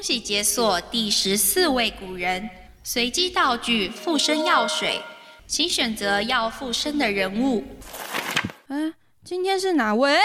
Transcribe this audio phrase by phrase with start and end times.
[0.00, 2.48] 恭喜解锁第十四位古人，
[2.82, 5.02] 随机道具附身药水，
[5.46, 7.62] 请选择要附身的人物。
[8.68, 10.18] 嗯，今天是哪位？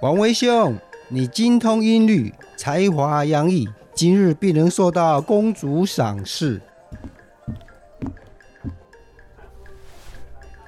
[0.00, 0.76] 王维兄，
[1.08, 6.60] 你精通音律，才华洋溢，今日必能受到公主赏识。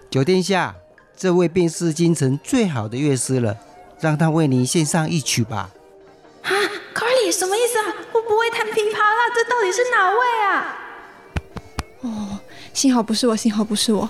[0.08, 0.76] 九殿下，
[1.16, 3.56] 这位便是京城最好的乐师了，
[4.00, 5.70] 让他为您献上一曲吧。
[6.42, 6.50] 啊
[6.94, 7.94] ，Carly，什么意思啊？
[8.12, 10.78] 我不会弹琵琶啦，这到底是哪位啊？
[12.00, 12.38] 哦，
[12.72, 14.08] 幸好不是我，幸好不是我。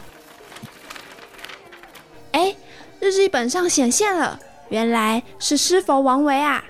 [2.32, 2.56] 哎，
[3.00, 4.40] 日记本上显现了。
[4.70, 6.64] 原来是师佛王维啊！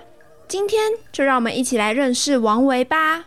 [0.47, 3.25] 今天就让我们一起来认识王维吧。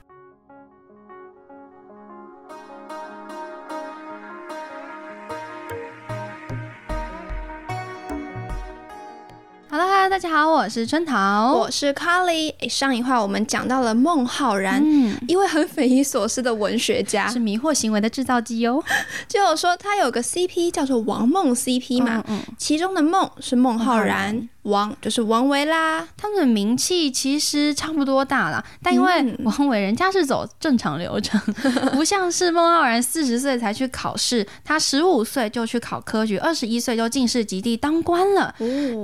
[10.10, 12.54] 大家好，我是春桃，我是 Carly。
[12.60, 14.82] 诶，上一话我们讲到了孟浩然，
[15.28, 18.82] 一位很匪夷所思的文学家，是迷惑行为的制造机哦。
[19.28, 22.24] 就有说他有个 CP 叫做王梦 CP 嘛，
[22.56, 24.48] 其中的孟是孟浩然。
[24.62, 31.40] 王就是王维啦，他们的名气其实差不多大啦，但因为王维人家是走正常流程，
[31.94, 38.54] 不像是孟浩然四十岁才去考试，他十五岁就去考科举，二十一岁就进士及第当官了。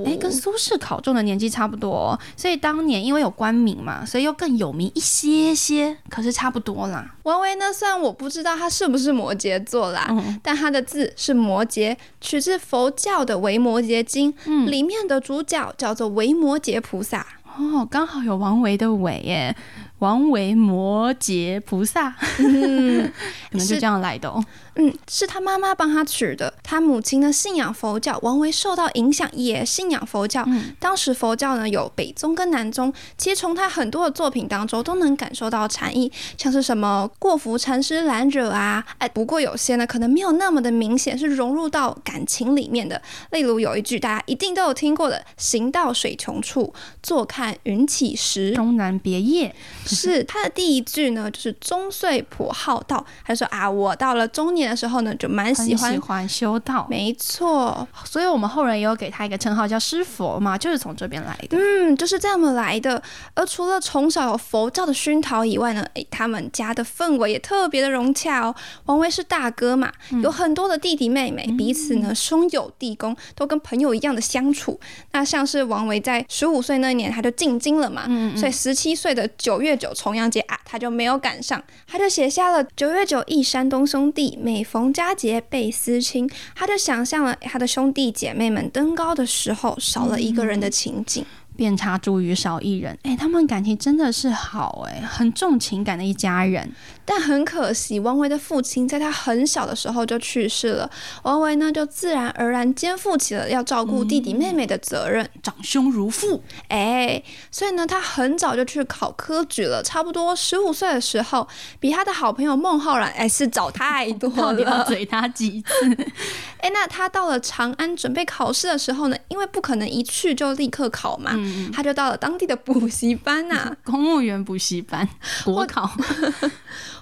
[0.05, 7.15] 哎，跟苏轼考中的年纪差不多，所以当年因为有官名嘛，所以又更有名一些些，可是差不多啦。
[7.23, 10.07] 王维呢，虽然我不知道他是不是摩羯座啦，
[10.43, 14.31] 但他的字是摩羯，取自佛教的《维摩诘经》，
[14.65, 15.71] 里面的主叫。
[15.77, 17.25] 叫做维摩诘菩萨
[17.57, 19.55] 哦，刚好有王维的维耶，
[19.99, 24.43] 王维摩诘菩萨， 可能就这样来的哦。
[24.77, 26.53] 嗯，是他妈妈帮他取的。
[26.61, 30.45] 他母亲呢信仰佛教，王维受到影响也信仰佛教。
[30.79, 43.01] 当时佛教呢有北宗跟南宗，其实从他很多的作品当中都能感受到禅意，像是什么过服禅师兰惹啊，哎，不过有些呢可能没有那么的明显，是融入到感情里面的。
[43.31, 49.55] 例如有一句大家一定都有听过的：“行到水穷处，坐看云起时，终南别业。”
[49.95, 53.05] 是他的第一句呢，就是中岁颇好道。
[53.25, 54.65] 他说啊，我到了中年。
[54.65, 61.55] 的时候呢，就蛮喜欢喜欢修道，没错，所以我们后人也有给他一个称号叫师佛嘛，就是从这边来的。
[61.55, 62.99] 嗯，就是这么来的。
[63.35, 68.55] 而除了从小有佛教的熏陶以外呢，诶，他们家的氛围也特别的融洽哦。
[68.85, 69.91] 王维是大哥嘛，
[70.23, 74.79] 有很多的弟弟妹妹，彼此呢兄友弟恭，都跟朋友一样的相处。
[75.11, 84.37] 那像是王维在十五岁那年他就进京了嘛，所以十七岁的九月九重阳节啊，他就没有赶上，他就写下了九月九忆山东兄弟。
[84.41, 91.25] 每逢佳节倍思亲，他就想象了他的兄弟姐妹们登高的时候少了一个人的情景。
[91.55, 96.71] 遍插茱萸少一人，哎，他们感情真的是好哎，很重情感的一家人。
[97.07, 100.89] 但很可惜，王维的父亲在他很小的时候就去世了，
[101.21, 106.41] 王维呢就自然而然肩负起了要照顾弟弟妹妹的责任，长兄如父。
[106.67, 107.21] 哎，
[107.51, 111.47] 所以呢，他很早就去考科举了，差不多十五岁的时候，
[111.79, 115.97] 比他的好朋友孟浩然哎是早太多了，到底要追他几次？
[116.57, 121.33] 哎，那他到了长安准备考试的时候呢，因为不可能一去就立刻考嘛。
[121.71, 125.07] 他就到了当地的补习班呐， 公务员补习班，
[125.43, 125.89] 国考。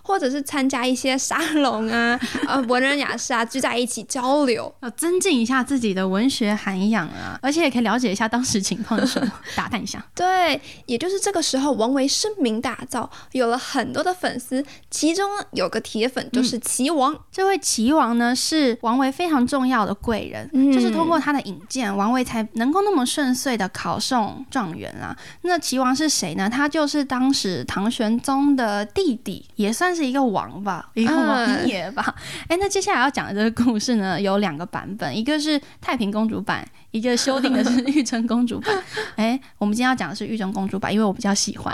[0.04, 10.06] 或者是参加一些沙龙啊， 呃，文人雅士啊，聚在一起交流，要增进一下自己的文学涵养啊，而且也可以了解一下当时情况是什么，打探一下。
[10.14, 14.62] 对，也就是这个时候，王维声名大噪，有了很多的粉丝，
[14.92, 17.18] 其中有个铁粉就是齐王。
[17.32, 25.16] 这位齐王呢，是王维非常重要的贵人，就是通过他的引荐，王维才能够那么顺遂的考中状元啊。
[25.44, 26.50] 那齐王是谁呢？
[26.50, 29.93] 他就是当时唐玄宗的弟弟，也算。
[29.94, 32.16] 是一个王吧，一个王爷吧。
[32.48, 38.74] 哎，那接下来要讲的这个故事呢，有两个版本，一个是太平公主版，一个修订的是玉贞公主版。
[39.18, 41.74] 哎，我们今天要讲的是玉贞公主版，因为我比较喜欢。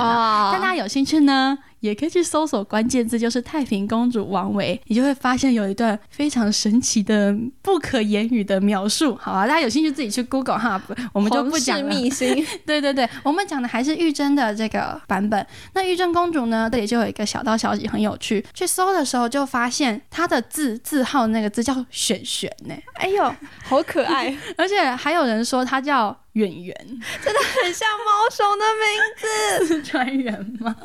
[0.52, 1.58] 但大家有兴趣呢？
[1.82, 9.16] 也可以去搜索关键字，就是太平公主王维，你就会发现有一段非常神奇的、不可言语的描述。
[9.16, 10.82] 好啊，大家有兴趣自己去 Google 哈，
[11.14, 11.88] 我们就不讲了。
[11.88, 15.46] 秘辛， 对对对，我们讲的还是玉贞的这个版本。
[15.74, 18.46] 那玉贞公主呢，这里就有一个小道消息，很有趣。
[18.54, 23.34] 去搜的时候就发现她的字字号那个字叫选选呢，哎呦，
[23.64, 24.38] 好可爱！
[24.58, 26.76] 而且还有人说他叫远圆，
[27.24, 30.76] 真的很像猫熊的名字， 川圆吗？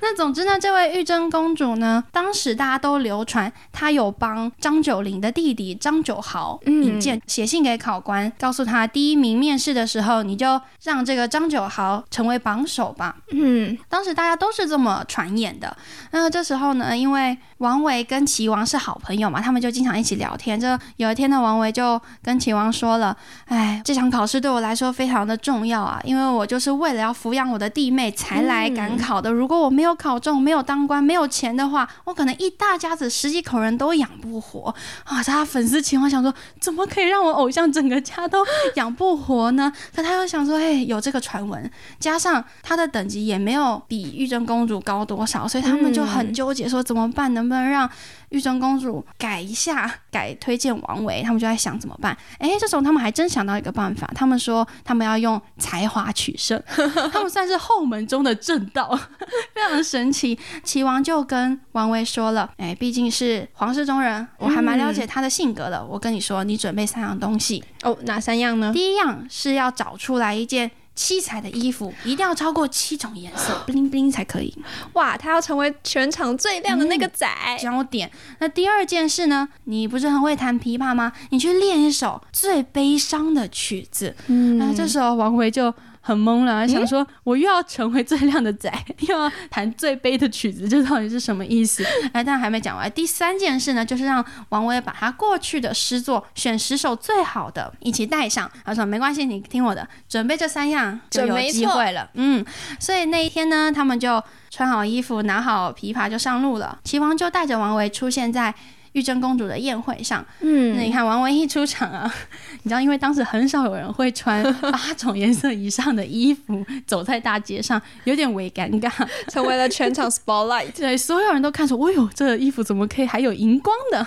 [0.00, 13.16] 那总之呢，这位玉贞公主呢，当时大家都流传她有帮张九龄的弟弟张九豪引荐，写信给考官，告诉他第一名面试的时候，你就让这个张九豪成为榜首吧。
[13.32, 15.76] 嗯，当时大家都是这么传言的。
[16.12, 20.58] 那这时候呢，因为王维跟齐王是好朋友嘛，他们就经常一起聊天。
[20.58, 23.16] 这有一天呢，王维就跟齐王说了
[23.46, 29.30] ：“哎，这场考试对我来说非常的重要啊，因为我就是为了要抚养我的弟妹才来赶考的。
[29.30, 34.74] 如果我没有考中，没有当官，没有钱的话，我可能一大家子十几口人都养不活
[35.04, 38.44] 啊！”他粉丝情况想说：“怎么可以让我偶像整个家都
[38.76, 47.32] 养不活呢？” 可他又想说：“哎，有这个传闻，加上他的等级也没有比玉贞公主高多少，所以他们就很纠结，说怎么办？
[47.34, 47.88] 能不能让？”
[48.30, 52.16] 玉贞公主改一下， 改推荐王维，他们就在想怎么办？
[52.38, 56.62] 哎，这时候他们还真想到一个办法，他们说他们要用才华取胜，
[57.12, 58.98] 他们算是后门中的正道，
[59.54, 60.38] 非常神奇。
[60.62, 65.84] 齐王就跟王维说了，哎，毕竟是皇室中人，我还蛮了解他的性格的。
[65.84, 68.72] 我跟你说，你准备三样东西哦，哪三样呢？
[68.72, 70.70] 第一样是要找出来一件。
[70.98, 74.52] 七彩的衣服一定要超过七种颜色， bling bling 才可以。
[74.94, 77.24] 哇，他要成为全场最亮的那个仔
[77.60, 78.10] 焦点。
[78.40, 79.48] 那第二件事呢？
[79.64, 81.12] 你不是很会弹琵琶吗？
[81.30, 84.12] 你去练一首最悲伤的曲子。
[84.26, 85.72] 嗯，那这时候王维就。
[86.08, 88.72] 很懵了，想说我又要成为最靓的仔，
[89.06, 91.84] 又要弹最悲的曲子，这到底是什么意思？
[92.14, 92.90] 哎，但还没讲完。
[92.90, 98.50] 第三件事呢，就是让王维把他过去的诗作选十首最好的一起带上。
[98.64, 102.08] 他说没关系，你听我的，准备这三样就有机会了。
[102.14, 102.42] 嗯，
[102.80, 106.78] 所以那一天呢，他们就穿好衣服，拿好琵琶就上路了。
[106.84, 108.54] 齐王就带着王维出现在。
[108.98, 112.12] 玉贞公主的宴会上，嗯，那你看王维一出场啊，
[112.62, 114.42] 你知道，因为当时很少有人会穿
[114.72, 118.90] 八种颜色以上的衣服走在大街上，有点微尴尬，
[119.28, 120.72] 成为了全场 spotlight。
[120.76, 124.04] 对，所有人都看出，哎呦，这衣服怎么可以还有荧光的？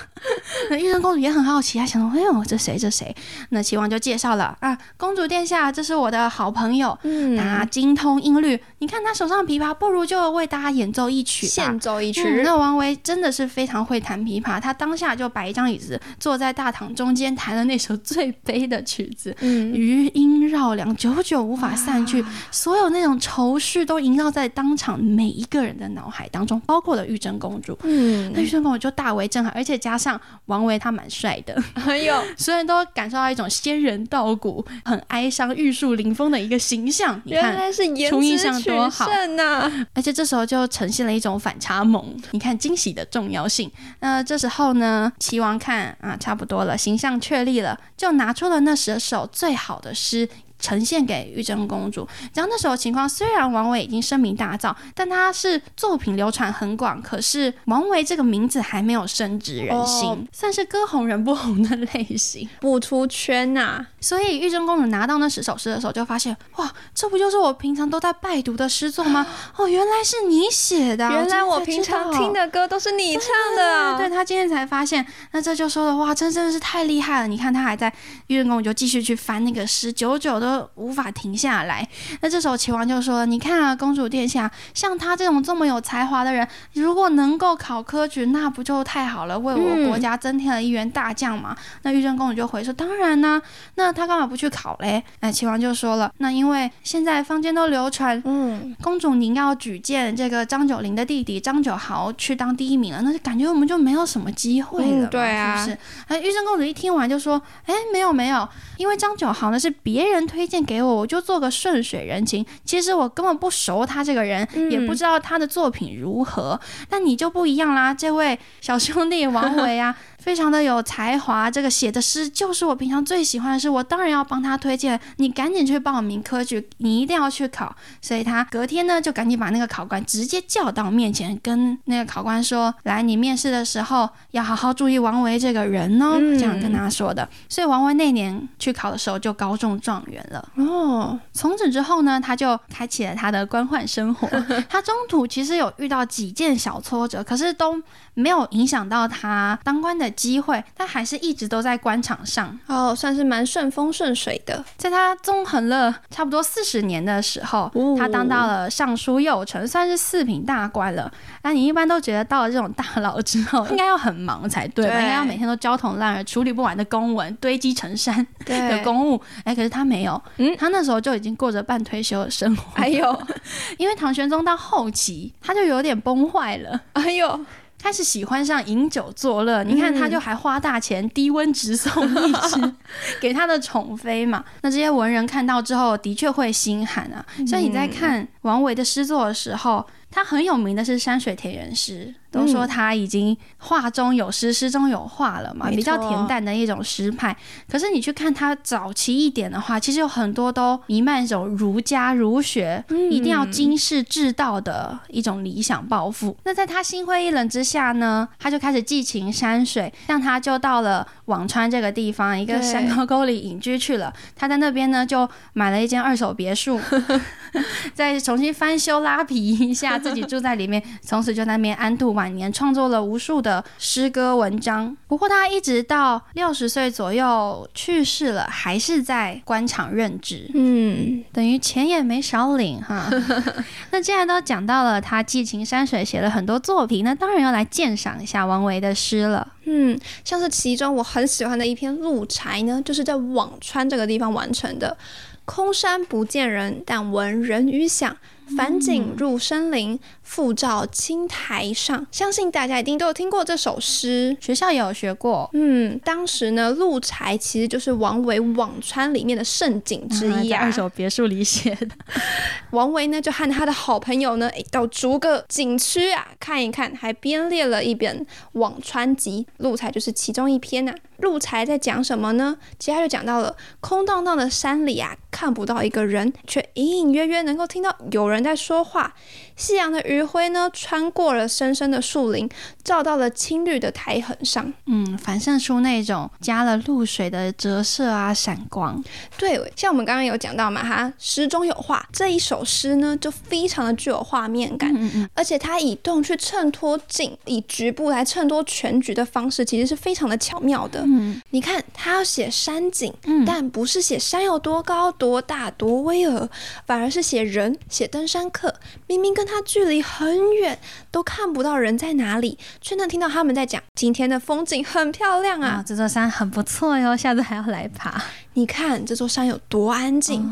[0.69, 2.77] 那玉贞公主也很好奇，她想说，哎呦，这谁？
[2.77, 3.15] 这谁？
[3.51, 12.41] 那齐王就介绍了啊，公主殿下，这是我的好朋友，嗯，他精通音律，你看他手上琵琶，不如就为大家演奏一曲，献奏一曲。
[12.43, 14.80] 那王维真的是非常会弹琵琶，他。
[14.81, 27.77] 他当下就摆一张椅子，坐在大堂中间，弹了那首最悲的曲子，余音绕梁，久久无法散去，所有那种愁绪都萦绕在当场每一个人的脑海当中，包括了玉贞公主。
[27.83, 37.21] 嗯，那玉贞公主就大为震撼，而且加上王维他蛮帅的， 哎呦，所有人都感受到一种仙人道骨、很哀伤、玉树临风的一个形象。
[37.25, 39.71] 原来是颜值取胜呐！
[39.93, 42.15] 而且这时候就呈现了一种反差萌。
[42.31, 43.69] 你看惊喜的重要性。
[43.99, 44.60] 那这时候。
[44.61, 45.11] 后呢？
[45.17, 50.29] 齐王看啊，差不多了，形象确立了，就拿出了那十首最好的诗。
[50.61, 52.07] 呈现给玉贞公主。
[52.33, 63.85] 然后那时候情况，虽然王维已经声名大噪，但他是作品流传很广，可是王维这个名字还没有深植人心，算是歌红人不红的类型，不出圈呐。
[63.99, 69.25] 所以玉贞公主拿到那十首诗的时候，就发现哇，这不就是我平常都在拜读的诗作吗？
[69.57, 73.23] 哦，原来是你写的，原来我平常听的歌都是你唱
[73.57, 73.97] 的。
[73.97, 77.27] 对他今天才发现，那这就说的哇，真真的是太厉害了。
[77.27, 77.91] 你看他还在
[78.27, 80.69] 玉贞公主就继续去翻那个诗，久久的。
[80.75, 81.87] 无法停下来。
[82.21, 93.41] 那这时候齐王就说：“你看啊，公主殿下，像他这种这么有才华的人，如果能够考科举，那不就太好了，为我国家增添了一员大将嘛？”那玉贞公主就回说：“当然呢，
[93.75, 105.77] 那他干嘛不去考嘞？”哎，齐王就说了：“那因为现在坊间都流传，嗯，公主您要举荐这个张九龄的弟弟张九豪去当第一名了，那就感觉我们就没有什么机会了，对啊，是不是？”
[106.07, 112.45] 哎，玉贞公主一听完就说：“哎，没有没有，因为张九豪呢是别人推荐给我，我就做个顺水人情。
[112.63, 116.59] 其实我根本不熟他这个人，也不知道他的作品如何。
[116.89, 124.99] 但你就不一样啦，这位小兄弟王维啊。”非常的有才华，这个写的诗就是我平常最喜欢的诗，我当然要帮他推荐。
[125.17, 127.75] 你赶紧去报名科举，你一定要去考。
[128.01, 137.27] 所以他隔天呢，就赶紧把那个考官直接叫到面前，跟那个考官说：“来，你面试的时候要好好注意王维这个人哦。”这样跟他说的。
[137.49, 140.49] 所以王维那年去考的时候就高中状元了。
[140.57, 144.27] 哦，从此之后呢，他就开启了他的官宦生活。
[144.69, 147.81] 他中途其实有遇到几件小挫折，可是都
[148.13, 150.10] 没有影响到他当官的。
[150.11, 154.63] 机会，他还是一直都在官场上哦，算是蛮顺风顺水的。
[154.77, 161.11] 在他纵横了差不多四十年的时候，他当到了尚书右丞，算是四品大官了。
[161.43, 164.99] 那你一般都觉得到了这种大佬之后， 应该要很忙才对吧？
[164.99, 169.21] 应该要每天都焦头烂额，处理不完的公文堆积成山的公务。
[169.43, 172.63] 哎，可是他没有，嗯，他那时候就已经过着半退休的生活。
[172.75, 173.23] 哎呦，
[173.77, 176.79] 因为唐玄宗到后期他就有点崩坏了。
[176.93, 177.39] 哎呦。
[177.81, 182.73] 开始喜欢上饮酒作乐，你看他就还花大钱低温直送一只
[183.19, 184.43] 给他的宠妃嘛。
[184.61, 187.25] 那这些文人看到之后，的确会心寒啊。
[187.47, 189.85] 所以你在看王维的诗作的时候。
[190.11, 197.35] 他很有名的是山水田园诗，都说他已经画中有诗，诗中有画了嘛，比较恬淡的一种诗派。
[197.69, 206.35] 可是你去看他早期一点的话，其实有很多都弥漫一种儒家儒学，一定要经世致道的一种理想抱负。
[206.43, 214.13] 那在他心灰意冷之下呢，他就开始寄情山水，让他就到了辋川这个地方，一个山沟沟里隐居去了。
[214.35, 216.79] 他在那边呢，就买了一间二手别墅。
[217.93, 224.95] 再重新翻修拉皮一下，自己住在里面，从此就在那边安度晚年，创作了无数的诗歌文章。
[225.07, 233.09] 不过他一直到六十岁左右去世了，还是在官场任职，嗯，等于钱也没少领哈。
[233.91, 239.45] 那既然都讲到了他寄情山水，写了很多作品，那当然要来鉴赏一下王维的诗了。
[239.65, 244.97] 嗯，像是其中我很喜欢的一篇《鹿柴》呢，就是在辋川这个地方完成的。
[245.45, 248.15] 空山不见人，但闻人语响。
[248.55, 252.05] 返景入深林，复照青苔上。
[252.11, 255.49] 相信大家一定都有听过这首诗，学校也有学过。
[255.53, 260.61] 嗯，当时呢，鹿柴其实就是王维《辋川》里面的胜景之一啊。
[260.63, 261.89] 二手别墅里写的。
[262.71, 268.25] 王维呢，就和他的好朋友呢，到逐个景区啊看一看，还编列了一本
[268.59, 270.93] 《辋川集》，鹿柴就是其中一篇呐。
[271.21, 272.57] 鹿柴在讲什么呢？
[272.77, 278.41] 其实他就讲到了空荡荡的山里啊，看不到一个人，却隐隐约约能够听到有人。
[278.41, 279.13] 在说话，
[279.55, 282.49] 夕阳的余晖呢，穿过了深深的树林，
[282.83, 288.99] 照到了青绿的苔痕上，嗯，反射出那种加了露水的折射啊，闪光。
[289.37, 301.05] 对，像我们刚刚有讲到嘛，哈，诗中有画，这一首诗呢，就非常的具有画面感，嗯嗯，而且它以动去衬托静，以局部来衬托全局的方式，其实是非常的巧妙的。
[301.11, 303.13] 嗯，你看，他要写山景，
[303.45, 306.49] 但不是写山有多高、多大、多巍峨，
[306.87, 308.27] 反而是写人，写登。
[308.31, 308.73] 山客
[309.07, 310.79] 明明跟他距离很远，
[311.11, 315.83] 都看不到人在哪里，却能听到他们在讲今天的风景很漂亮啊！
[315.85, 318.23] 这座山很不错哟，下次还要来爬。
[318.53, 320.49] 你看这座山有多安静，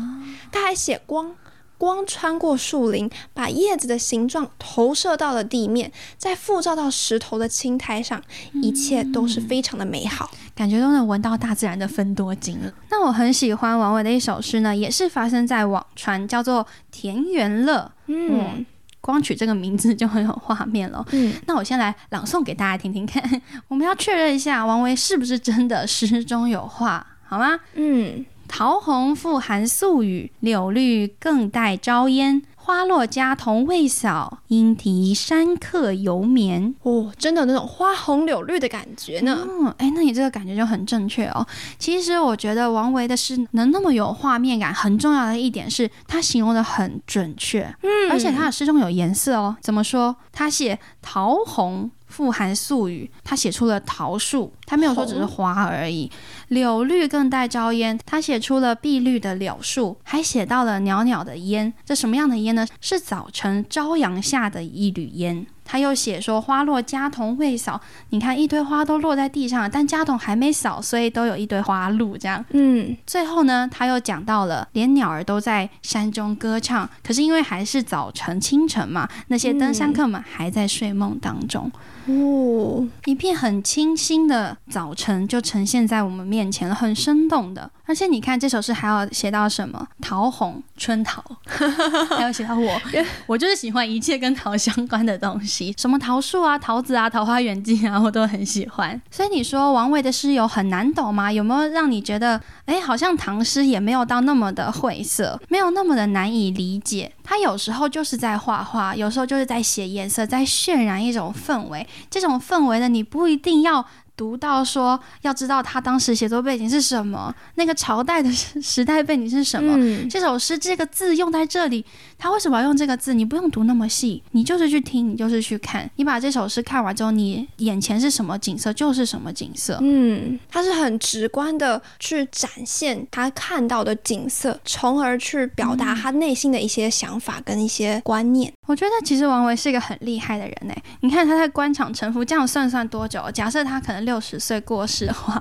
[0.52, 1.34] 他还写光。
[1.80, 8.22] 光穿过树林，把叶子的形状投射到了地面，再复照到石头的青苔上，
[8.52, 12.70] 一切都是非常的美好，感觉都能闻到大自然的芬多精了。
[12.90, 17.90] 那我很喜欢王维的一首诗呢，也是发生在辋川，叫做《田园乐》。
[18.08, 18.66] 嗯，
[19.00, 21.02] 光取这个名字就很有画面了。
[21.12, 27.58] 嗯，那我先来朗诵给大家听听看，我们要确认一下王维是不是真的诗中有画，好吗？
[27.72, 28.26] 嗯。
[28.50, 32.42] 桃红复含宿雨，柳绿更带朝烟。
[32.56, 36.74] 花落家童未扫，莺啼山客犹眠。
[36.82, 39.46] 哦，真的那种花红柳绿的感觉呢。
[39.48, 41.46] 嗯，哎，那你这个感觉就很正确哦。
[41.78, 47.62] 其实我觉得王维的诗能那么有画面感，很重要的一点是他形容的很准确。
[47.82, 49.56] 嗯，而且他的诗中有颜色哦。
[49.62, 50.14] 怎么说？
[50.32, 51.90] 他写桃红。
[52.10, 56.10] 富含素语，他写出了桃树，他没有说只是花而已。
[56.48, 61.72] 柳绿更带朝烟，他写出了碧绿的柳树，还写到了袅袅的烟。
[61.84, 62.66] 这什么样的烟呢？
[62.80, 65.46] 是早晨朝阳下的一缕烟。
[65.64, 72.44] 他又写说花落家童未扫，你看一堆花都落在地上，但家童还没扫，所以都有一堆花露这样。
[72.50, 81.70] 嗯，最后呢，他又讲到了连鸟儿都在山中歌唱，可是因为还是早晨清晨嘛，那些登山客们还在睡梦当中。
[82.10, 87.70] 哦，一片很清新的早晨就呈现在我们面前了，很生动的。
[87.86, 91.22] 而且你看这首诗还要写到什么桃红春桃，
[92.16, 92.80] 还要写到我，
[93.26, 99.00] 我就是喜欢一切跟桃相关的东西，什么桃树啊、桃子啊、桃花源记啊，我都很喜欢。
[99.10, 101.32] 所以你说王维的诗有很难懂吗？
[101.32, 107.12] 有没有让你觉得，哎，好像唐诗也没有到那么的晦涩，没有那么的难以理解？
[107.30, 111.86] 他有时候就是在画画，有时候就是在写颜色，在渲染一种氛围。
[112.10, 113.86] 这种氛围呢，你不一定要。
[114.20, 119.72] 读到说，要知道他当时写作背景是什么，那个朝代的时时代背景是什么。
[119.78, 121.82] 嗯这首诗这个字用在这里，
[122.18, 123.14] 他为什么要用这个字？
[123.14, 125.90] 你不用读那么细，你就是去听，你就是去看。
[125.96, 129.78] 你把这首诗看完之后，你眼前是什么景色就是什么景色。
[129.80, 138.52] 嗯，他是很直观的去展现他看到的景色，从而去表达他内心的一些想法跟一些观念。
[138.66, 140.74] 我觉得其实王维是一个很厉害的人呢。
[141.00, 143.24] 你看他在官场沉浮，这样算算多久？
[143.32, 145.40] 假设他可能六十岁过世的话，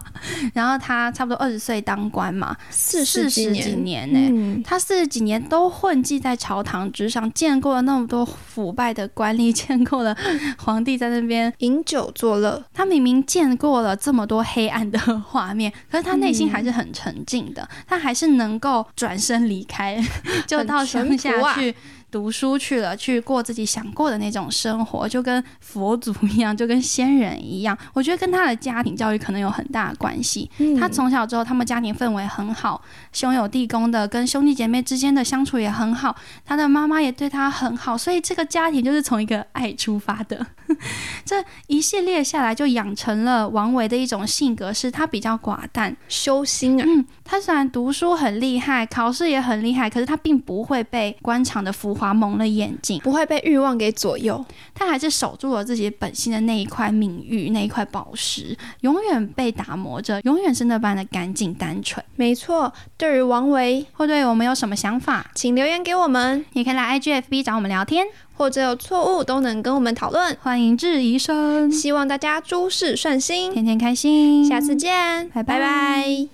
[0.53, 4.19] 然后他差不多二十岁当官嘛，四十几几年呢。
[4.31, 10.15] 嗯，他四十几年都混迹在朝堂之上，见过了那么多腐败的官吏， 见过了
[10.59, 11.51] 皇帝在那边。
[11.59, 19.99] 饮酒作乐，他明明见过了这么多黑暗的画面，可是他内心还是很沉静的，他还是能够转身离开，
[20.45, 21.73] 就到乡下去。
[22.11, 27.77] 读书去了，去过自己想过的那种生活，就跟佛祖一样，就跟仙人一样。
[27.93, 30.49] 我觉得跟他的家庭教育可能有很大的关系。
[30.57, 36.15] 嗯他从小之后，他们家庭氛围很好，兄友弟恭的，跟兄弟姐妹之间的相处也很好。
[36.45, 40.45] 他的妈妈也对他很好，所以这个家庭就是从一个爱出发的。
[41.25, 45.95] 这一系列下来，就养成了王维的一种性格，是他比较寡淡。
[46.07, 54.43] 修心啊，嗯，他虽然读书很厉害，考试也很厉害，可是他并不会被官场的浮华蒙了眼睛，不会被欲望给左右。
[54.73, 62.03] 他还是守住了自己本心的那一块名誉，那一块宝石，永远被打磨着，永远是那般的干净单纯。
[62.15, 70.37] 没错，对于王维，或对我们有什么想法，请留言给我们，也可以来 IGFB 找我们聊天，或者有错误都能跟我们讨论。
[70.41, 75.59] 欢迎质疑声，希望大家诸事顺心，天天开心，下次见，拜拜。
[75.59, 76.27] 拜拜